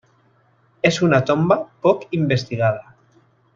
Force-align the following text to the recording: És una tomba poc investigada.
És 0.89 0.97
una 1.09 1.19
tomba 1.27 1.59
poc 1.87 2.07
investigada. 2.21 2.83